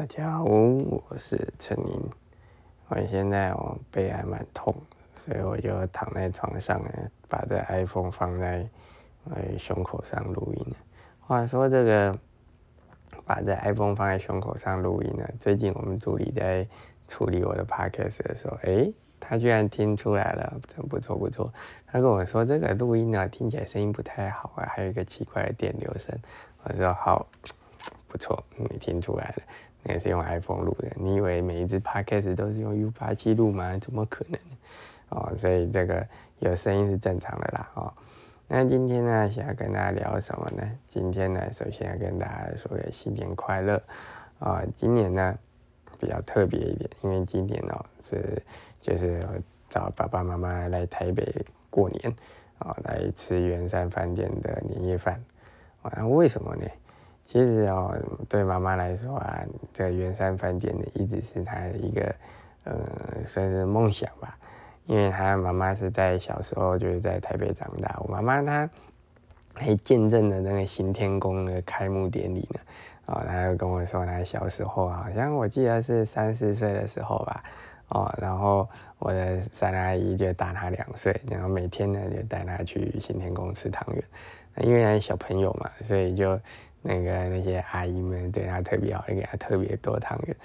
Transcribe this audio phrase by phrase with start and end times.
[0.00, 2.10] 大家好，我是陈宁。
[2.88, 4.74] 我现在我背还蛮痛，
[5.12, 6.90] 所以我就躺在床上呢，
[7.28, 8.66] 把这 iPhone 放在
[9.26, 10.74] 呃胸口上录音。
[11.20, 12.18] 话说这个
[13.26, 16.66] 把这 iPhone 放在胸口上录音呢，最近我们助理在
[17.06, 18.90] 处理我的 Podcast 的时候，哎，
[19.20, 21.52] 他居然听出来了，真不错不错。
[21.86, 26.18] 他跟我说这个录音呢听起来声音不太好啊，还有一个奇怪的电流声。
[26.62, 27.28] 我说好。
[28.06, 29.42] 不错，你听出来了，
[29.82, 30.88] 那个是用 iPhone 录的。
[30.96, 33.78] 你以为每一只 Podcast 都是用 U 八七录吗？
[33.78, 34.38] 怎么可能？
[35.10, 36.06] 哦，所以这个
[36.38, 37.70] 有声音是正常的啦。
[37.74, 37.92] 哦，
[38.46, 40.62] 那今天呢，想要跟大家聊什么呢？
[40.86, 43.82] 今天呢，首先要跟大家说个新年快乐。
[44.38, 45.38] 啊，今年呢
[45.98, 48.42] 比较特别一点，因为今年哦是
[48.80, 49.20] 就是
[49.68, 52.14] 找爸爸妈妈来台北过年，
[52.58, 55.22] 啊，来吃圆山饭店的年夜饭。
[55.82, 56.64] 啊，为什么呢？
[57.30, 57.96] 其实哦，
[58.28, 62.14] 对妈妈来说啊，这个圆山饭店呢，一直是她一个，
[62.64, 62.74] 呃，
[63.24, 64.36] 算是梦想吧。
[64.86, 68.68] 因为她妈妈是在小时候就是在台北长大，我妈妈她
[69.54, 72.60] 还见证了那个新天宫的开幕典礼呢。
[73.06, 77.44] 哦，她就跟我说，她小时候好像我记得是三四岁的时候吧。
[77.90, 84.02] 哦，然后我的三阿姨就大她两岁，然后每天呢就带她去新天宫吃汤圆。
[84.66, 86.36] 因为小朋友嘛，所以就。
[86.82, 90.36] 那个那些阿姨们对他特别好，也给他特别多汤圆。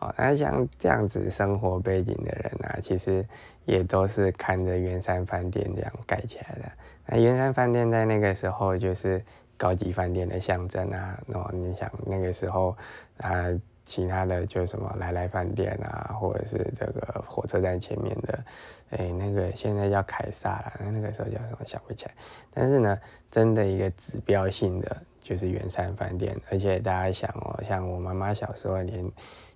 [0.00, 3.26] 哦，那像这样子生活背景的人啊，其实
[3.64, 6.70] 也都是看着圆山饭店这样盖起来的。
[7.04, 9.20] 那圆山饭店在那个时候就是
[9.56, 11.18] 高级饭店的象征啊。
[11.32, 12.76] 哦，你想那个时候
[13.16, 13.46] 啊，
[13.82, 18.44] 其他的就什么来来饭店啊，或者是这个火车站前面的，
[18.90, 22.12] 哎，那个现在叫凯撒了，那那个时候叫什么想不起来。
[22.54, 22.96] 但是呢，
[23.32, 24.96] 真的一个指标性的。
[25.20, 29.04] 就是圆山饭店，而且大家想哦，像我妈妈小时候年，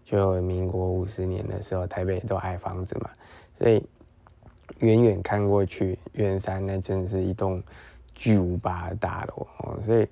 [0.04, 3.10] 就民国五十年的时候，台北都矮房子嘛，
[3.54, 3.82] 所以
[4.80, 7.62] 远远看过去，圆山那真是一栋
[8.14, 10.06] 巨无霸的大楼哦，所以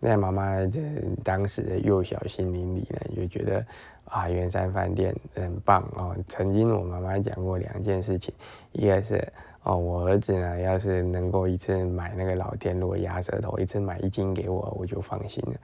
[0.00, 0.80] 在妈妈这
[1.22, 3.64] 当时的幼小心灵里呢，就觉得
[4.04, 6.16] 啊，圆山饭店很棒哦。
[6.28, 8.32] 曾经我妈妈讲过两件事情，
[8.72, 9.26] 一个是。
[9.64, 15.54] 哦，我儿子呢，要是能够一次买那个老天螺鸭舌头，一次买一斤给我，我就放心了。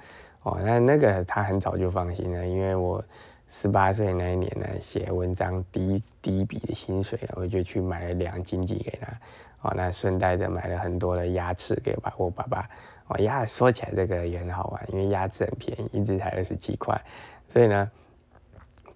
[0.45, 3.05] 哦，那那个他很早就放心了，因为我
[3.49, 9.09] 十八岁那一年呢，写文章第一第一笔的薪水，我就去买了两斤鸡给他。
[9.63, 12.71] 哦，那顺带着买了很多的鸭翅给爸我爸爸。
[13.09, 16.97] 哦，鸭说起来这个也很好玩，因为鸭翅很便宜，一只才二十七块，
[17.49, 17.91] 所以呢，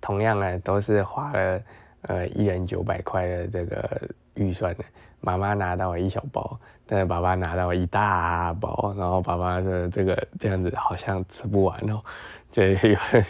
[0.01, 1.63] 同样呢都是花了
[2.03, 4.01] 呃一人九百块的这个。
[4.35, 4.85] 预算的，
[5.21, 12.03] 妈妈拿到了一小包，但是爸爸拿到了一大包，然后爸爸说这个这样子好像吃不完哦，
[12.49, 12.77] 就有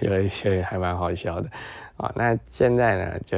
[0.02, 1.50] 有一些还蛮好笑的
[1.96, 2.12] 啊。
[2.14, 3.36] 那现在呢，就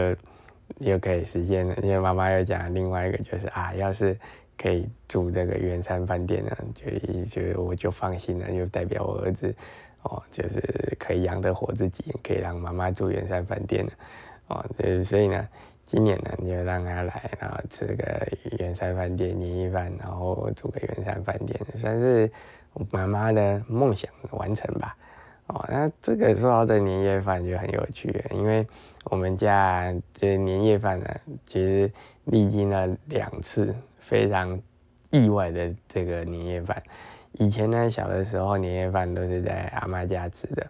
[0.78, 4.16] 又可以实现了，因为妈妈又讲另外一个就是啊，要是
[4.58, 9.54] 可以住这个圆山饭店呢，就就我就放心了，就代表我儿子
[10.02, 10.62] 哦，就是
[10.98, 13.92] 可以养得活自己，可以让妈妈住圆山饭店了
[14.48, 15.48] 哦，就是所以呢。
[15.86, 18.26] 今年呢，就让他来，然后吃个
[18.58, 22.28] 圆山饭店年夜饭，然后住个圆山饭店，算是
[22.90, 24.96] 妈妈的梦想完成吧。
[25.48, 28.66] 哦，那这个说到这年夜饭就很有趣，因为
[29.04, 31.06] 我们家这年夜饭呢，
[31.42, 31.92] 其实
[32.24, 34.58] 历经了两次非常
[35.10, 36.82] 意外的这个年夜饭。
[37.32, 40.66] 以前呢，小的时候年夜饭都是在阿妈家吃的，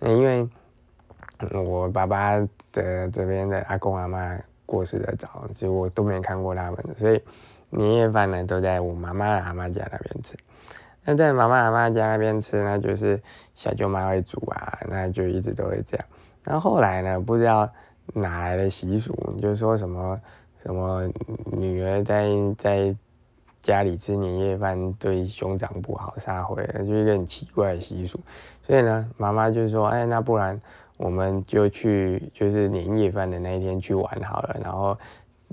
[0.00, 0.48] 那因为
[1.62, 2.36] 我爸爸
[2.72, 4.36] 的这边的阿公阿妈。
[4.66, 7.22] 过世的早，其实我都没看过他们，所以
[7.70, 10.36] 年夜饭呢都在我妈妈阿妈家那边吃。
[11.04, 13.20] 那在妈妈阿妈家那边吃呢，就是
[13.54, 16.06] 小舅妈会煮啊，那就一直都会这样。
[16.44, 17.68] 那后来呢，不知道
[18.12, 20.20] 哪来的习俗，就说什么
[20.58, 21.08] 什么
[21.52, 22.28] 女儿在
[22.58, 22.96] 在
[23.60, 28.18] 家里吃年夜饭对兄长不好，撒回，就一个很奇怪的习俗。
[28.62, 30.60] 所以呢，妈妈就说：“哎，那不然。”
[30.96, 34.96] 我们就去，就是年夜饭的那一天去玩好了，然后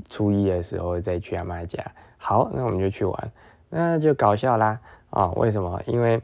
[0.09, 1.83] 初一的时候再去阿妈家。
[2.17, 3.31] 好，那我们就去玩，
[3.69, 4.79] 那就搞笑啦
[5.09, 5.27] 啊！
[5.31, 5.81] 为什么？
[5.85, 6.21] 因为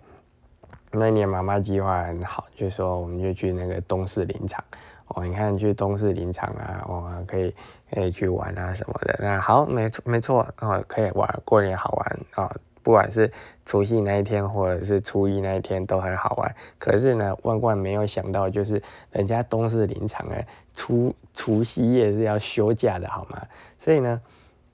[0.91, 4.63] 那年妈妈计划很好，就说我们就去那个东势林场
[5.07, 7.53] 哦，你看去东势林场啊，哦，可以
[7.91, 9.19] 可以去玩啊什么的。
[9.21, 12.55] 那好，没错没错哦，可以玩，过年好玩啊。
[12.81, 13.31] 不管是
[13.65, 16.55] 除夕那一天，或者是初一那一天，都很好玩。
[16.77, 18.81] 可是呢，万万没有想到，就是
[19.11, 23.41] 人家东势林场哎，除除夕夜是要休假的，好吗？
[23.77, 24.21] 所以呢，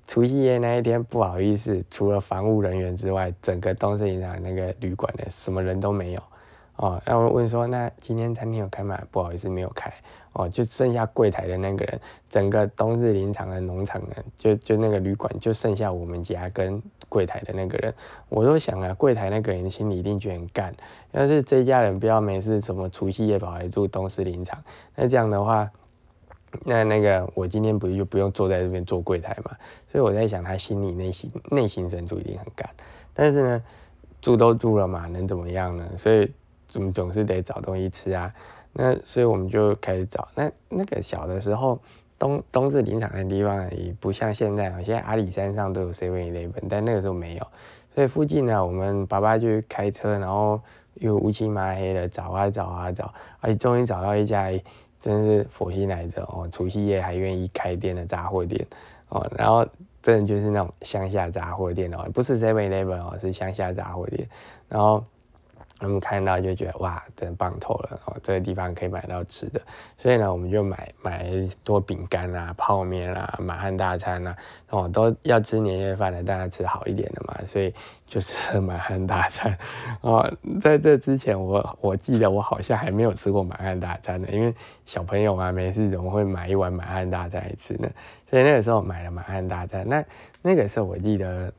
[0.07, 6.23] 除夕夜那一天，不好意思，除了防务人员之外，整个东势林场那个旅馆呢，什么人都没有
[6.77, 9.01] 哦，然后问说，那今天餐厅有开吗？
[9.11, 9.93] 不好意思，没有开。
[10.33, 17.93] 哦，就剩下柜台的那个人，整个冬日林场的农场呢，就就那个旅馆就剩下我们家跟柜台的那个人。
[18.27, 20.75] 我都想啊，柜台那个人心里一定觉得很干。
[21.13, 24.61] 要是这家人不要没事，什么除夕夜跑来住东日林场，
[24.93, 25.71] 那这样的话，
[26.65, 29.55] 那那个我今天不就不用坐在这边做柜台嘛？
[29.89, 32.69] 所以我在想，他心里内心内心深处一定很干。
[33.13, 33.63] 但是呢，
[34.21, 35.89] 住都住了嘛，能怎么样呢？
[35.95, 36.29] 所以
[36.75, 38.33] 总总是得找东西吃啊。
[38.73, 40.27] 那所以我们就开始找。
[40.35, 41.79] 那那个小的时候，
[42.19, 44.83] 冬冬日林场的地方也不像现在啊。
[44.83, 47.47] 现在阿里山上都有 Seven Eleven，但那个时候没有。
[47.93, 50.59] 所以附近呢，我们爸爸就开车，然后
[50.95, 54.51] 又乌漆麻黑的找啊找啊找，而且终于找到一家，
[54.99, 56.45] 真是佛心来着哦！
[56.51, 58.67] 除夕夜还愿意开店的杂货店
[59.07, 59.25] 哦。
[59.37, 59.65] 然后
[60.01, 64.27] 真的就是那种乡下杂货店哦，不是 Seven Eleven 哦，是乡下杂货店。
[64.67, 65.01] 然后。
[65.81, 68.15] 我们看到就觉得哇，真棒透了哦！
[68.23, 69.61] 这个地方可以买到吃的，
[69.97, 71.29] 所以呢，我们就买买
[71.65, 74.37] 多饼干啊、泡面啊、满汉大餐啊，
[74.69, 77.73] 哦，都要吃年夜饭的，当然吃好一点的嘛，所以
[78.07, 79.57] 就吃满汉大餐
[79.99, 80.31] 哦。
[80.61, 84.55] 在这之前，我我记得我好像还没有吃过满汉大餐呢，因为
[84.85, 87.89] 小朋友啊，没事怎么会买一碗满汉大餐来吃呢？
[88.29, 90.03] 所以那个时候买了满汉大餐，那
[90.41, 91.51] 那个时候我记得。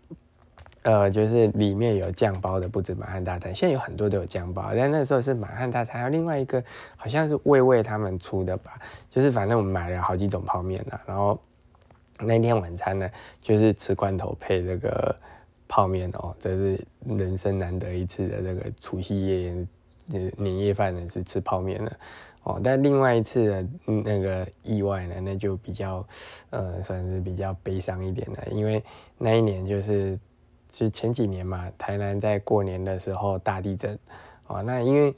[0.87, 6.63] 呃，就是里面有酱包的，不止满汉大餐，现在有很多都有酱包，但那时候是满汉大餐，还有另外一个
[6.95, 8.79] 好像是味味他们出的吧，
[9.11, 11.37] 就是反正我们买了好几种泡面呢，然后
[12.21, 13.11] 那天晚餐呢，
[13.43, 15.17] 就是吃罐头配这个
[15.67, 19.67] 泡面哦，这是人生难得一次的这个除夕夜
[20.37, 21.97] 年夜饭呢是吃泡面的
[22.45, 23.67] 哦，但另外一次的
[24.05, 26.07] 那个意外呢，那就比较
[26.51, 28.81] 呃算是比较悲伤一点的，因为
[29.19, 30.17] 那一年就是。
[30.77, 33.99] 其实前几年嘛，台南在过年的时候大地震，
[34.47, 35.15] 哦，那因为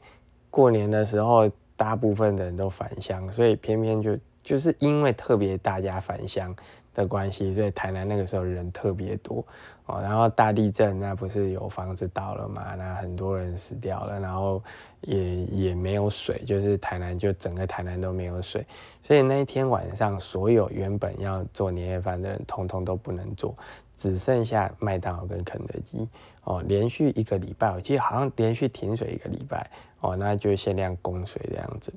[0.50, 4.16] 过年的时候大部分人都返乡，所以偏偏就
[4.48, 6.56] 就是因为特别大家返乡
[6.94, 9.44] 的关系，所以台南那个时候人特别多，
[9.84, 14.62] 哦，然后大地震那不是有房子倒了嘛，那很多人死掉了，然后
[15.02, 18.64] 也也没有水，就是台南就整个台南都没有水，
[19.02, 23.54] 所以那一天晚上所有原本要做年夜饭的人，通通都不能做。
[23.98, 26.08] 只剩下麦当劳跟肯德基
[26.44, 29.68] 哦，连续一个礼拜，我记得好像连续停水一个礼拜
[30.00, 31.92] 哦，那就限量供水这样子。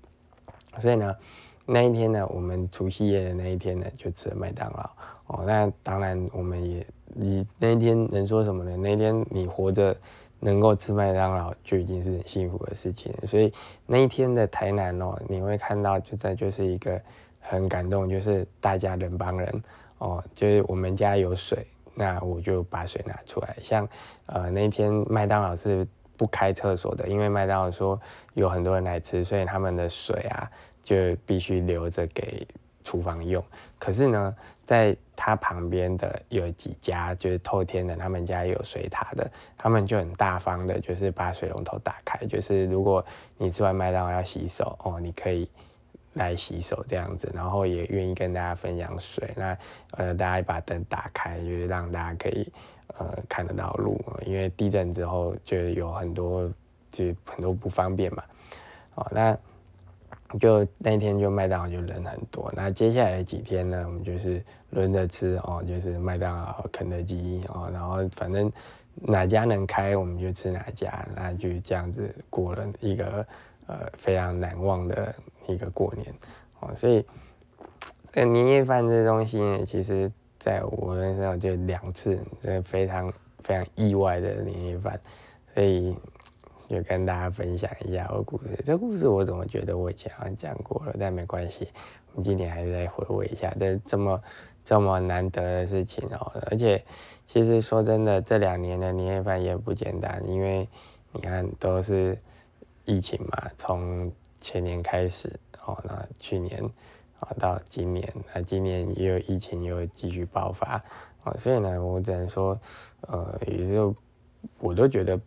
[0.79, 1.15] 所以呢，
[1.71, 4.89] 那一天呢，我们除夕夜的那一天呢，就吃了麦当劳
[5.27, 5.43] 哦。
[5.47, 8.75] 那当然，我们也你那一天能说什么呢？
[8.75, 9.95] 那一天你活着
[10.39, 13.13] 能够吃麦当劳，就已经是很幸福的事情。
[13.25, 13.53] 所以
[13.85, 17.01] 那一天的台南哦，你会看到，就在就是一个
[17.39, 19.63] 很感动，就是大家人帮人
[19.99, 21.65] 哦，就是我们家有水。
[21.93, 23.87] 那我就把水拿出来，像
[24.25, 25.85] 呃那天麦当劳是
[26.21, 27.99] 不开厕所的，因为麦当劳说
[28.35, 30.47] 有很多人来吃，所以他们的水啊
[30.83, 30.95] 就
[31.25, 32.47] 必须留着给
[32.83, 33.43] 厨房用。
[33.79, 39.27] 可是呢，在他旁边的有几家就是透天的，他们家有水塔的，
[39.57, 43.03] 他们就很大方的，就是把水龙头打开，就是如果
[43.39, 45.49] 你吃完麦当劳要洗手哦，你可以。
[46.13, 49.29] 来洗手这样子，然后也愿意跟大家分享水。
[49.35, 49.57] 那
[49.91, 52.51] 呃，大家把灯打开，就是让大家可以
[52.97, 53.99] 呃看得到路。
[54.25, 56.49] 因为地震之后就有很多
[56.89, 58.23] 就很多不方便嘛。
[58.95, 59.37] 哦，那
[60.37, 62.51] 就那天就麦当劳就人很多。
[62.55, 68.51] 那接下来几天呢，我们就是轮着吃哦，就是麦当劳、肯德基哦，然后反正
[68.95, 73.25] 哪家能开我们就吃哪家，那就这样子过了一个
[73.67, 75.15] 呃非常难忘的。
[75.47, 76.13] 一个过年
[76.59, 77.05] 哦，所以
[78.11, 84.99] 这年夜饭这东西呢，其实在我身上就两次，这非常非常意外的年夜饭，
[85.53, 85.95] 所以
[86.67, 88.59] 就跟大家分享一下我故事。
[88.63, 91.67] 这故事我怎么觉得我以前好像讲过了，但没关系，
[92.13, 94.21] 我们今天还是再回味一下这这么
[94.63, 96.31] 这么难得的事情哦。
[96.49, 96.83] 而且
[97.25, 100.67] 其实说真的，这两年的年夜饭也不简单，因为
[101.11, 102.17] 你看都是
[102.85, 105.31] 疫情嘛，从前年开始，
[105.65, 106.61] 哦，那去年，
[107.19, 110.83] 啊，到今年，那今年也有疫情，又继续爆发，
[111.23, 112.59] 啊，所以呢，我只能说，
[113.01, 113.95] 呃，也就
[114.59, 115.17] 我都觉得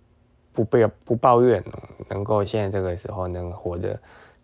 [0.52, 1.64] 不被不抱怨，
[2.08, 3.98] 能够现在这个时候能活着，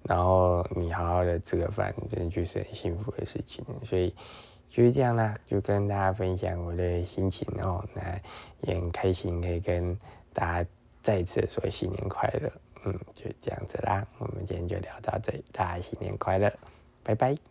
[0.04, 4.14] 然后你好好的吃个饭，真的就是很幸福的事情，所以
[4.70, 8.02] 就是这样啦，就跟大家分享我的心情哦，那
[8.62, 9.98] 也很开心可以跟
[10.32, 10.70] 大家
[11.02, 12.52] 再次说新年快乐。
[12.84, 16.52] 嗯，就这样子啦，我们今天就聊到这里，大家新年快乐，
[17.02, 17.49] 拜拜。